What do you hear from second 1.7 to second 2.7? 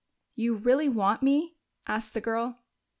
asked the girl.